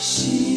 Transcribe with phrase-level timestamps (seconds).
[0.00, 0.49] 心。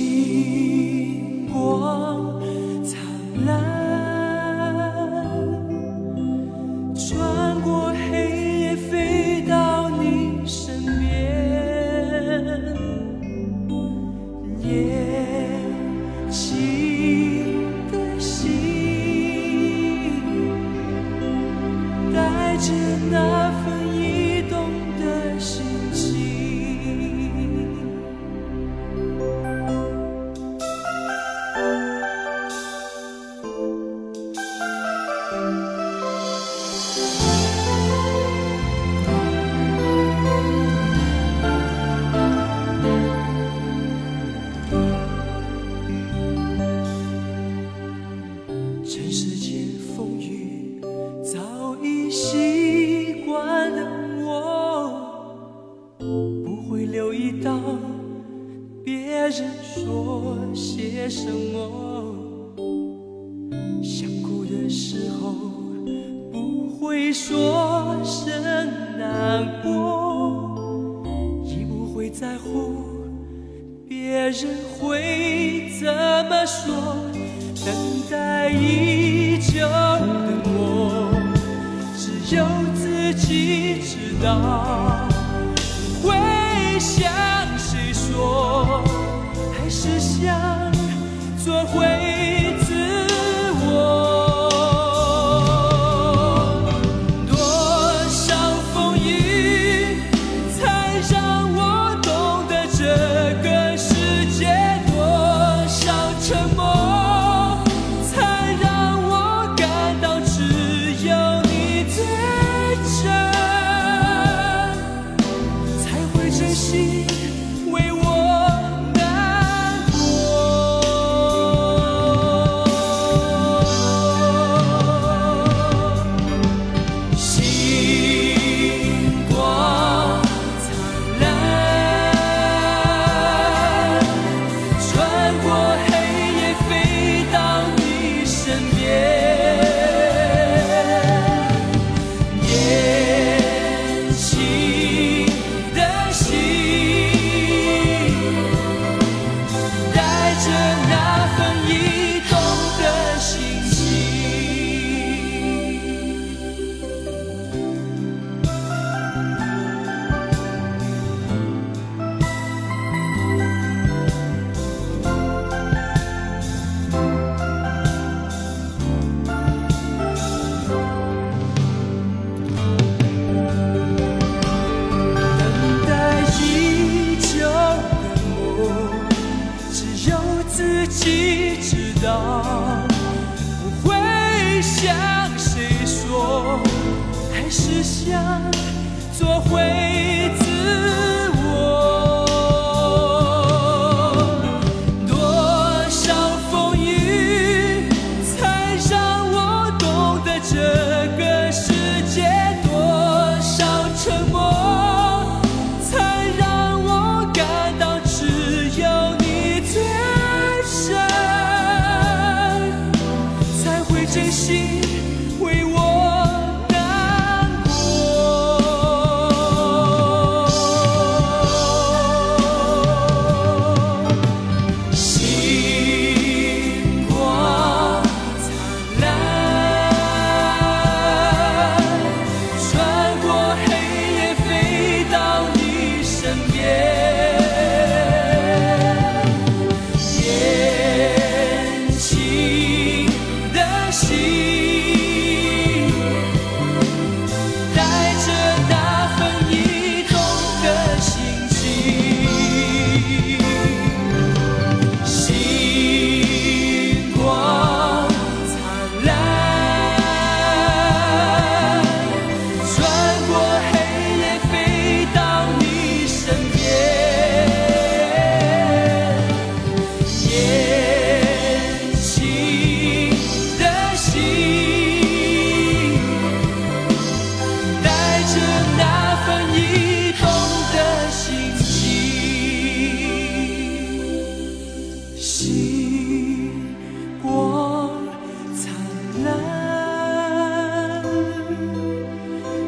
[244.03, 244.42] see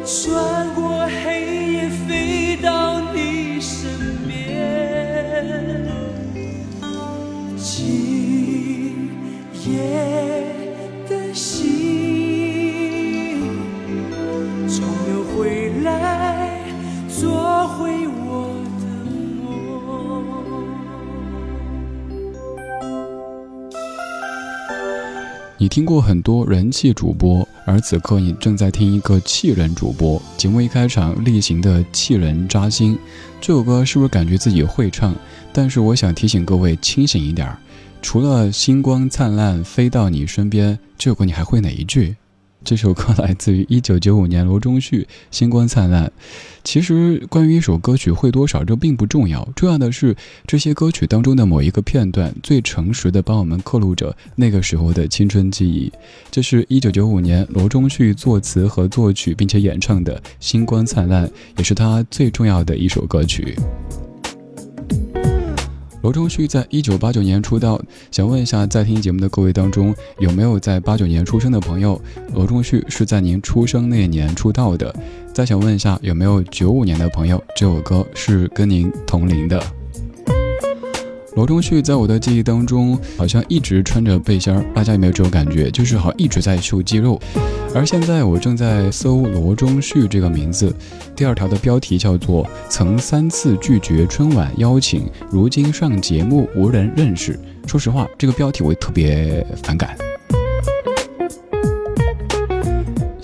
[0.06, 3.90] 穿过黑夜飞到你身
[4.28, 5.84] 边
[7.56, 9.10] 今
[9.64, 9.80] 夜
[11.08, 11.58] 的星
[14.68, 16.60] 终有回来
[17.08, 18.86] 做回我的
[19.42, 20.22] 梦
[25.58, 30.22] 你听过很多人气主播而此刻你正在听一个气人主播。
[30.36, 32.96] 节目一开场，例行的气人扎心。
[33.40, 35.12] 这首歌是不是感觉自己会唱？
[35.52, 37.58] 但是我想提醒各位清醒一点儿，
[38.00, 42.14] 除了星光灿烂飞到你身边，这首歌你还会哪一句？
[42.66, 46.04] 这首歌来自于一九九五年罗中旭《星光灿烂》。
[46.64, 50.16] 其实，关于一首歌曲会多少，这并不重要，重要的是
[50.48, 55.92] 这些歌曲当中的某一个片段，最诚实的帮我们刻录着那个时候的青春记忆。
[56.28, 61.24] 这是一九九五年罗中旭作词和作曲，并且演唱的《星光灿烂》，
[61.56, 63.54] 也是他最重要的一首歌曲。
[66.06, 67.82] 罗中旭在一九八九年出道，
[68.12, 72.00] 想问一下，在听节目的各位当中，有没有在八九年出生的朋友？
[72.32, 74.94] 罗中旭是在您出生那年出道的。
[75.32, 77.42] 再想问一下，有没有九五年的朋友？
[77.56, 79.60] 这首歌是跟您同龄的。
[81.36, 85.70] 罗中旭在我的记忆当中，好像一直穿着背心儿，大家有没有这种感觉？
[85.70, 87.20] 就是好一直在秀肌肉。
[87.74, 90.74] 而现在我正在搜罗中旭这个名字，
[91.14, 97.38] 第二条的标题叫做“曾三次拒绝春晚邀请，如今上节目无人认识”。
[97.68, 99.94] 说实话，这个标题我特别反感。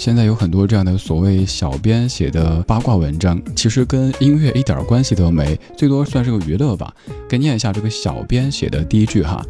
[0.02, 6.92] 现在有很多这样的所谓小编写的八卦文章，其实跟音乐一点关系都没，最多算是个娱乐吧。
[7.28, 9.40] 给念一下这个小编写的第一句哈：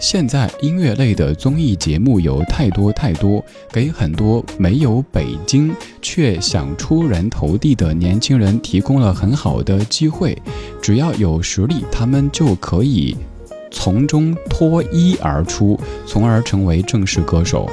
[0.00, 3.40] 现在音乐类的综艺节目有太多太多，
[3.70, 5.72] 给很多没有北京
[6.02, 10.36] 却想出人头地的年轻人提供了很好的机会。
[10.82, 13.16] 只要有实力，他们就可以
[13.70, 17.70] 从中脱衣而出，从而成为正式歌手。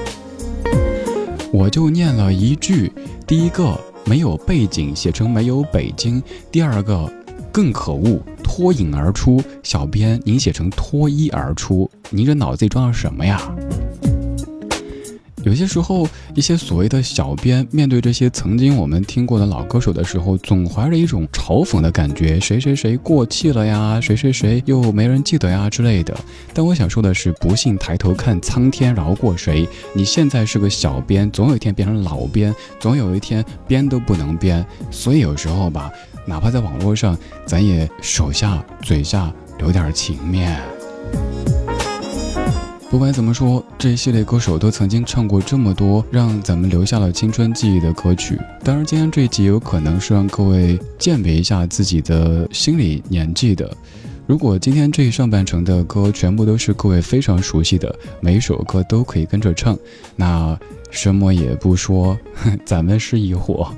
[1.52, 2.92] 我就念了一句，
[3.26, 6.22] 第一个没有背景写成没有北京，
[6.52, 7.10] 第二个
[7.54, 9.42] 更可恶，脱颖而出。
[9.64, 13.42] 小编，您写成脱衣而出，您这脑子里装的什么呀？
[15.44, 26.18] 有些时候，一些所谓的小编面对这些曾经我们听过的老歌手的时候，总怀着一种嘲讽的感觉，谁谁谁过气了呀，谁谁谁又没人记得呀之类的。
[26.54, 29.68] 但我想说的是，不信抬头看，苍天饶过谁？
[29.94, 34.66] 你现在是个小编，总有一天变成老编，总有一天编都不能编。
[34.90, 35.92] 所以有时候吧，
[36.26, 40.60] 哪怕在网络上，咱也手下嘴下留点情面。
[42.90, 48.40] 不管怎么说，这一系列歌手都曾经唱过这么多让咱们留下了青春记忆的歌曲。
[48.64, 53.70] 当然，今天这一集有可能是让各位鉴别一下自己的心理年纪的。
[54.26, 59.78] 如果今天这一上半程的歌全部都是各位非常熟悉的，每一首歌都可以跟着唱，
[60.16, 60.58] 那
[60.90, 62.18] 什么也不说，
[62.66, 63.70] 咱们是一伙。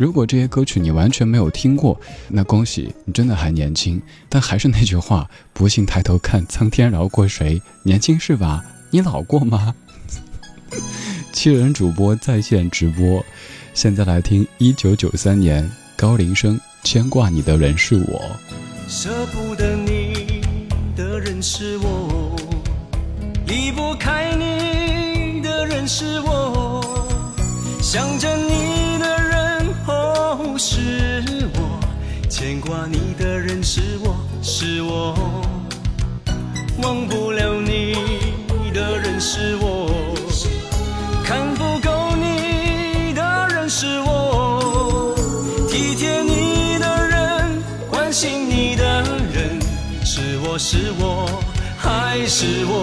[0.00, 2.00] 如果这些歌曲你完全没有听过，
[2.30, 4.00] 那恭喜你真的还年轻。
[4.30, 7.60] 但还是那句话，不信抬头看，苍天饶过谁？
[7.82, 8.64] 年轻是吧？
[8.90, 9.74] 你老过吗？
[11.34, 13.22] 七人主播在线直播，
[13.74, 18.22] 现在来听一九九三年高林生牵挂你的人是我，
[18.88, 20.40] 舍不得你
[20.96, 22.34] 的人是我，
[23.46, 27.06] 离不开你的人是我，
[27.82, 28.49] 想着你
[36.90, 37.94] 忘不了你
[38.74, 39.88] 的人是我
[41.22, 45.14] 看不够你的人是我
[45.68, 49.60] 体贴你的人关心你的人
[50.04, 51.30] 是我是我
[51.78, 52.74] 还是我。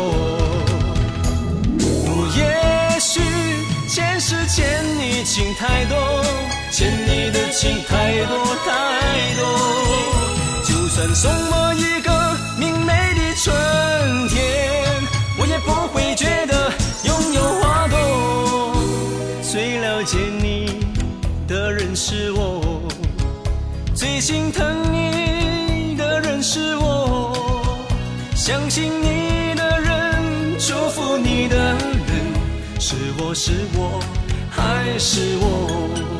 [2.37, 3.19] 也许
[3.89, 6.23] 前世欠你情太多
[6.71, 9.43] 欠你的情太多太多，
[10.63, 11.96] 就算送我一
[13.47, 14.83] 春天，
[15.39, 16.69] 我也不会觉得
[17.05, 18.75] 拥有花朵。
[19.41, 20.85] 最了解你
[21.47, 22.83] 的人是我，
[23.95, 27.77] 最心疼你的人是我，
[28.35, 31.77] 相信你的人，祝福你的人，
[32.81, 34.01] 是我是我
[34.49, 36.16] 还是我？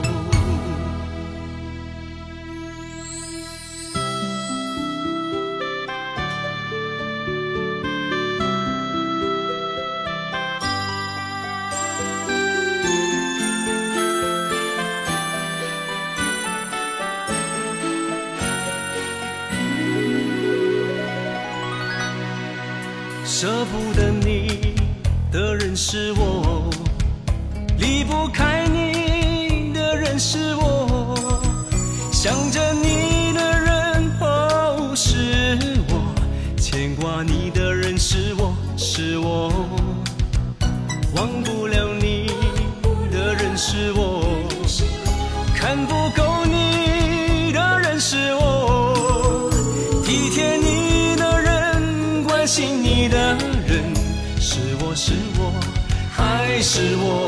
[56.68, 57.27] 是我？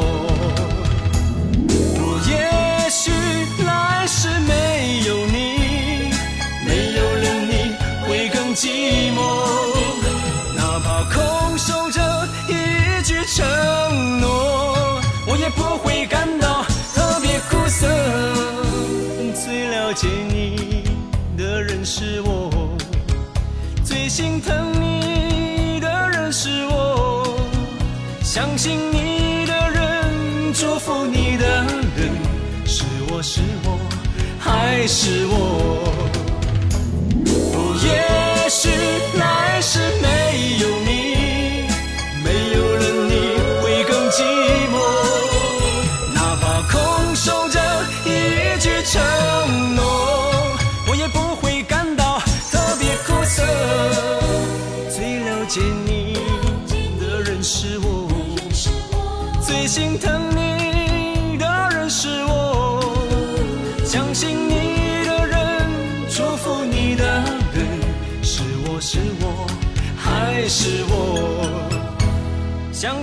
[34.89, 35.79] 是我？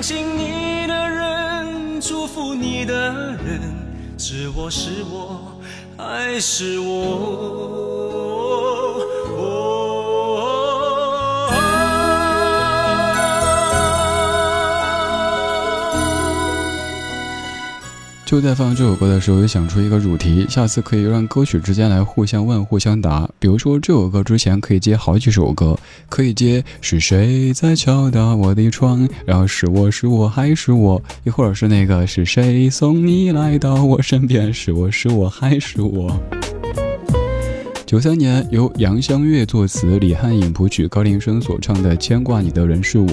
[0.07, 2.95] 信你的人，祝福你的
[3.45, 3.61] 人，
[4.17, 5.61] 是我是我
[5.99, 6.95] 还是我？
[18.27, 23.27] 就在放这首歌的时候，也想出一个主题，下次可以让歌曲之间来互相问、互相答。
[23.39, 25.79] 比如说这首歌之前可以接好几首歌，
[26.09, 36.21] 可以接是谁在敲打我的窗，然后是我是我还是我，又或者是那个是谁送你来到我身边，是我是我还是我。
[37.87, 43.07] 九三年由杨香月作词，李汉颖谱曲，高林生所唱的《牵挂你的人是我》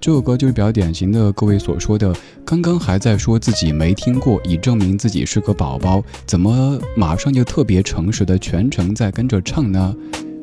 [0.00, 2.12] 这首歌就是比较典型的各位所说的，
[2.44, 9.94] 刚刚还在说自己没听过，以证明自己是个宝宝，怎么马上就特别诚实的全程在跟着唱呢？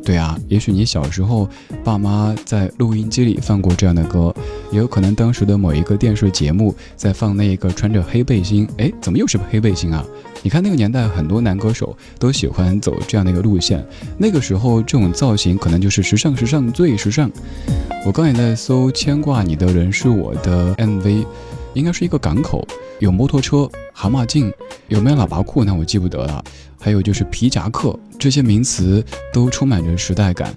[0.06, 1.50] 对啊，也许你小时候
[1.84, 4.34] 爸妈在录音机里放过这样的歌，
[4.72, 10.06] 也有可能当时的某一个电视节目在放那个穿着黑背心，哎，怎么又是黑背心啊？
[10.44, 13.84] 你看那个年代很多男歌手都喜欢走这样的一个路线，
[14.18, 17.32] 那个时候这种造型可能就是时尚时尚最时尚。
[18.06, 21.26] 我刚也在搜《牵挂你的人是我的》MV，
[21.74, 22.68] 应该是一个港口，
[23.00, 24.52] 有摩托车、蛤蟆镜，
[24.90, 25.74] 有没有喇叭裤呢？
[25.74, 26.44] 我记不得了。
[26.78, 30.54] 还有就是皮夹克，这些名词都充满着时代感。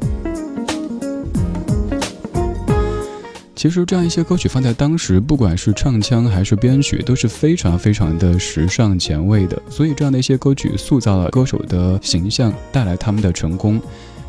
[3.57, 9.61] 其实这样一些歌曲放在当时，不管是唱腔还是编曲，都是非常非常的时尚前卫的。
[9.71, 13.81] 所以这样的一些歌曲塑造了歌手的形象，带来他们的成功。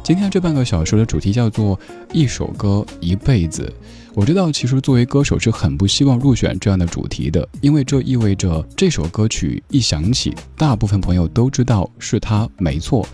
[0.02, 1.78] 今天这半个小时的主题叫做
[2.14, 3.72] “一首歌一辈子”。
[4.16, 13.06] 我知道，其实作为歌手是很不希望入选这样的主题的，因为这意味着这首歌曲一响起，大部分朋友都知道是他没错。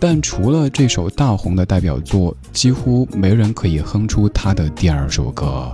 [0.00, 5.72] 但除了这首大红的代表作，几乎没人可以哼出他的第二首歌。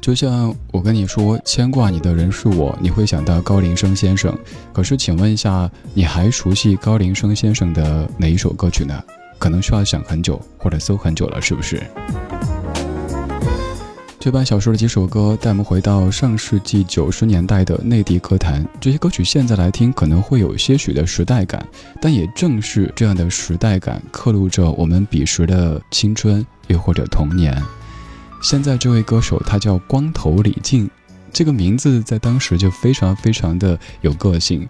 [0.00, 4.34] 就像我跟你说，牵挂你的人是我，你会想到高林生先生。
[4.72, 8.98] 可是，请问一下，你还熟悉高林生先生的哪一首歌曲呢？
[9.38, 11.82] 可能需要想很久，或者搜很久了，是不是？
[14.20, 18.62] 这半小时的几首歌，带我们回到上世纪九十年代的内地歌坛。
[18.78, 21.66] 这些歌曲现在来听，可能会有些许的时代感，
[22.02, 27.56] 但也正是这样的时代感，刻录着我们彼时的青春，又或者童年。
[28.42, 30.90] 现在这位歌手，他叫光头李静，
[31.32, 34.68] 这个名字在当时就非常非常的有个性。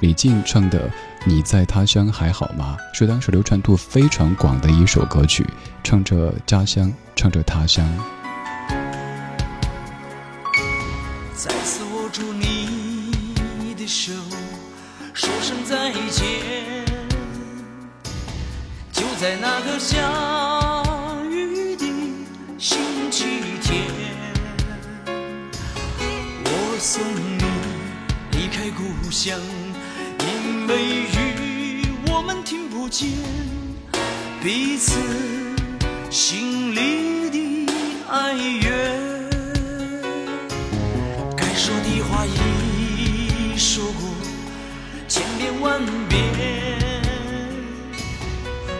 [0.00, 0.88] 李静唱的
[1.24, 5.46] 《你在他乡还好吗》是当时流传度非常广的一首歌曲，
[5.82, 7.88] 唱着家乡，唱着他乡。
[11.42, 14.12] 再次握住你的手，
[15.14, 16.84] 说声再见。
[18.92, 19.96] 就在那个下
[21.30, 21.86] 雨的
[22.58, 22.78] 星
[23.10, 23.24] 期
[23.62, 23.86] 天，
[26.44, 27.42] 我送你
[28.32, 29.40] 离开故乡，
[30.18, 33.08] 因为雨我们听不见
[34.42, 35.00] 彼此
[36.10, 37.72] 心里的
[38.10, 38.89] 哀怨。
[45.50, 46.16] 千万遍，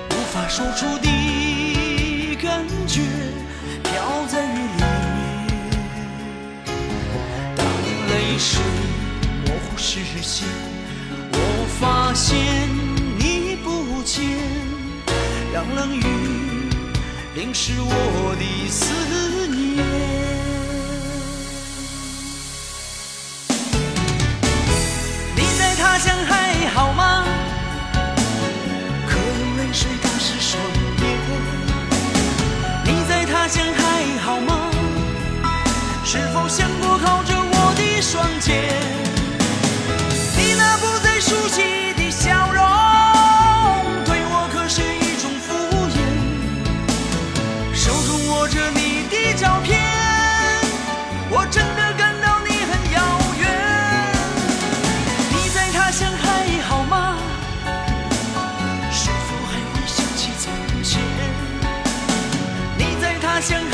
[0.08, 3.00] 无法说出的感觉
[3.82, 4.84] 飘在雨里。
[7.56, 7.66] 当
[8.08, 8.62] 泪水
[9.44, 10.46] 模糊视线，
[11.32, 12.38] 我发现
[13.18, 14.22] 你不见，
[15.52, 16.04] 让冷雨
[17.34, 20.19] 淋湿我的思念。
[26.00, 27.39] 乡还好吗？
[63.40, 63.69] 想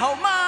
[0.00, 0.39] 好吗？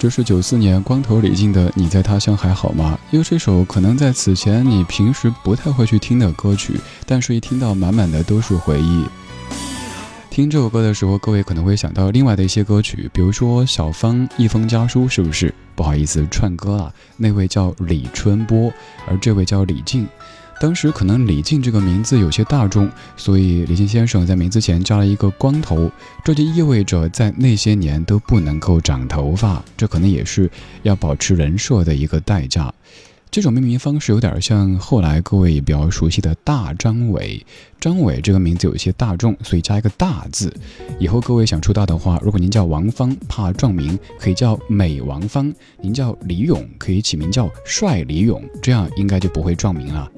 [0.00, 9.04] 这是九四年光头李静的《你在他乡还好吗》，又是一首可能在此前你平时不太会去听的歌曲，但是一听到满满的都是回忆。
[10.30, 15.54] 听这首歌的时候，各位可能会想到另外的一些歌曲，比如说小芳《一封家书》，是不是？
[15.76, 16.90] 不好意思，串歌了。
[17.18, 18.72] 那位叫李春波，
[19.06, 20.08] 而这位叫李静。
[20.60, 25.90] 当时可能李靖这个名字有些大众，所以李靖先生在名字前加了一个光头，
[26.22, 30.50] 这就意味着在那些年都不能够长头发，这可能也是
[30.82, 32.70] 要保持人设的一个代价。
[33.30, 37.40] 这种命名方式有点像后来各位比较熟悉的大张伟，
[37.78, 40.52] 张伟这个名字有一些大众，所以加一个大字。
[40.98, 45.48] 以后各位想出道的话，如果您叫王芳，怕撞名，可以叫美王芳；
[45.80, 50.10] 您叫李勇，可以起名叫帅李勇，这样应该就不会撞名了。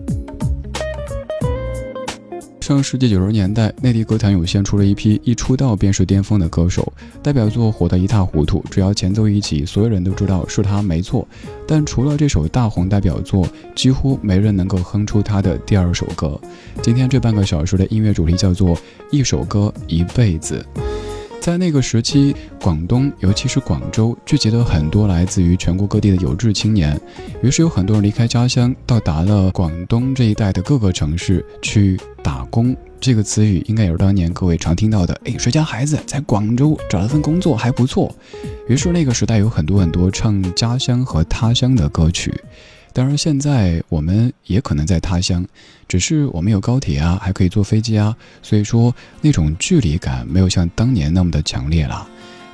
[2.62, 11.26] 上世纪九十年代，内地歌坛涌现出了一批一出道便是巅峰的歌手，代表作火得一塌糊涂，只要前奏一起，所有人都知道是他没错。
[11.66, 16.40] 但除了这首大红代表作，几乎没人能够哼出他的第二首歌。
[16.80, 18.78] 今天这半个小时的音乐主题叫做
[19.10, 20.64] 一首歌一辈子。
[21.42, 26.96] 在那个时期，广东尤其是广州聚集了很多来自于全国各地的有志青年，
[27.42, 32.76] 于是有很多人离开家乡，到达了广东这一带的各个城市去打工。
[33.00, 35.20] 这个词语应该也是当年各位常听到的。
[35.24, 38.14] 哎，谁家孩子在广州找了份工作还不错。
[38.68, 42.32] 于是那个时代有很多很多唱家乡和他乡的歌曲。
[42.94, 45.46] 当然，现在我们也可能在他乡，
[45.88, 52.06] 只是我们有高铁啊，还可以坐飞机啊，所以说那种距离感没有像当年那么的强烈了。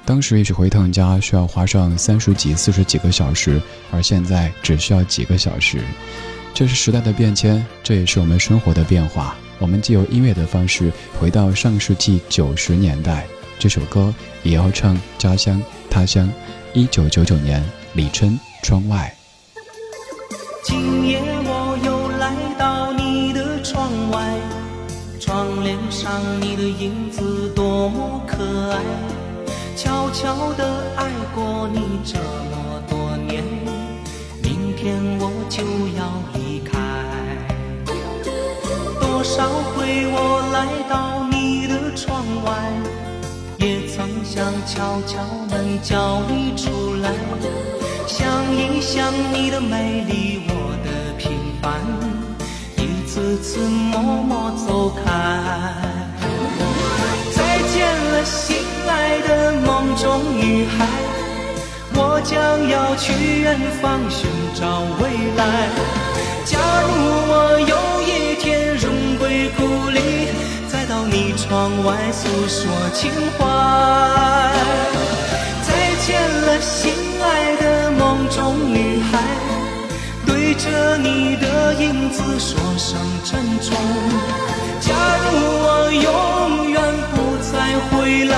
[0.05, 5.83] 当时也许回趟家需要花上三十几、四十几个小时，而现在只需要几个小时。
[6.55, 9.37] 这是时代的变迁，这也是我们生活的变化。
[9.59, 13.27] 我们既有音乐的方式回到上世纪九十年代，
[13.59, 16.31] 这首歌也要唱家乡、他乡。
[16.74, 17.62] 一九九九年，
[17.94, 19.12] 李琛《窗外》。
[20.68, 24.38] 今夜我又来到你的窗外，
[25.18, 28.37] 窗帘上你的影子多么可
[28.70, 28.78] 爱，
[29.74, 33.42] 悄悄地爱过你这么多年，
[34.42, 35.64] 明天我就
[35.96, 36.04] 要
[36.35, 36.76] 离开。
[39.00, 42.52] 多少回我来到你的窗外，
[43.57, 47.11] 也曾想敲敲门叫你出来，
[48.09, 50.40] 想一想你的美丽。
[50.49, 51.68] 我的平凡，
[52.77, 55.05] 一次次默默走开，
[57.37, 58.57] 再见了，心
[58.88, 60.87] 爱的梦中女孩，
[61.94, 65.68] 我将要去远方寻找未来。
[66.47, 66.88] 假如
[67.29, 67.77] 我有
[68.09, 70.01] 一天荣归故里，
[70.66, 73.44] 再到你窗外诉说情怀。
[80.70, 83.74] 着你的影子说声珍重。
[84.81, 84.92] 假
[85.24, 85.28] 如
[85.64, 86.81] 我永远
[87.12, 87.16] 不
[87.50, 88.35] 再回来，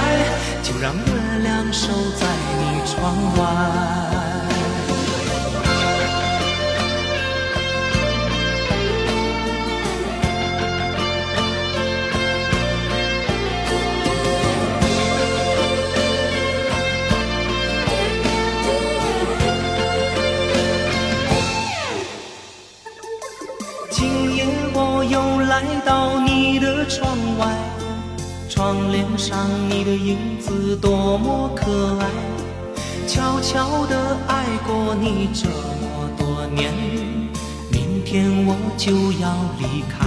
[0.62, 1.88] 就让月亮守
[2.18, 2.26] 在
[2.58, 2.94] 你窗
[3.36, 4.29] 外。
[28.70, 29.37] 窗帘上
[29.68, 31.66] 你的影子多么可
[31.98, 32.06] 爱，
[33.04, 36.72] 悄悄地爱过你这么多年，
[37.72, 40.06] 明天我就要离开。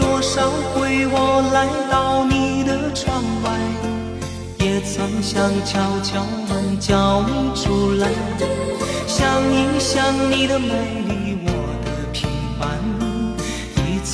[0.00, 3.50] 多少回我来到你的窗外，
[4.64, 8.08] 也曾想敲敲门叫你出来，
[9.06, 11.19] 想一想你的美丽。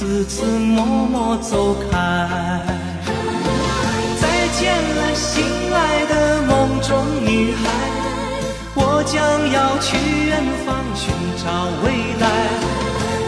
[0.06, 1.98] 次次默默走开，
[4.20, 7.68] 再见了，心爱的梦中女孩，
[8.76, 11.50] 我将要去远方寻找
[11.82, 11.90] 未
[12.20, 12.24] 来。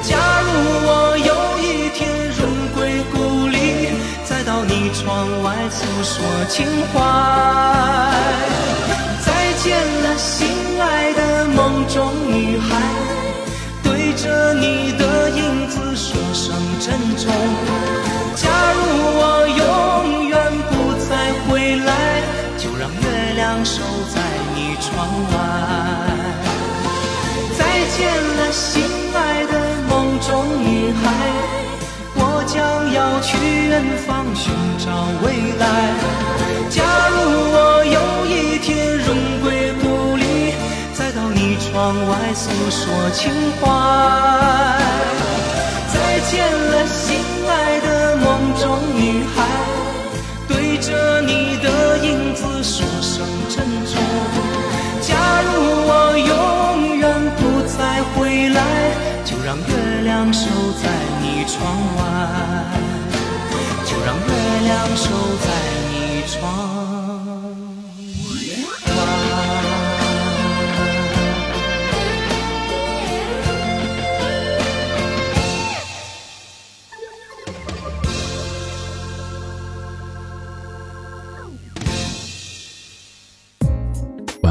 [0.04, 0.14] 假
[0.46, 0.48] 如
[0.86, 1.98] 我有一天
[2.38, 3.90] 荣归故里，
[4.24, 6.14] 再到你窗外诉说
[6.48, 6.94] 情怀。
[9.26, 10.46] 再见了，心
[10.80, 12.70] 爱的梦中女孩，
[13.82, 14.97] 对着你。
[16.80, 17.26] 珍重。
[18.36, 18.78] 假如
[19.18, 20.34] 我永远
[20.70, 20.72] 不
[21.08, 21.10] 再
[21.44, 21.90] 回来，
[22.56, 23.82] 就让月亮守
[24.14, 24.16] 在
[24.54, 24.86] 你窗
[25.32, 25.34] 外。
[27.58, 27.60] 再
[27.96, 27.98] 见
[28.36, 29.52] 了，心爱的
[29.88, 30.28] 梦中
[30.62, 31.04] 女孩，
[32.14, 32.56] 我将
[32.92, 33.36] 要去
[33.68, 34.86] 远方寻找
[35.22, 35.26] 未
[35.58, 35.64] 来。
[36.70, 36.76] 假
[37.10, 37.16] 如
[37.54, 39.08] 我有一天荣
[39.42, 40.54] 归故里，
[40.94, 43.66] 再到你窗外诉说情怀。
[53.18, 53.92] 声珍重。
[55.00, 55.48] 假如
[55.88, 57.02] 我永远
[57.36, 58.60] 不再回来，
[59.24, 60.46] 就让月亮守
[60.80, 60.88] 在
[61.20, 61.58] 你窗
[61.96, 62.00] 外，
[63.84, 64.30] 就让月
[64.62, 65.10] 亮守
[65.42, 65.46] 在
[65.90, 66.87] 你窗。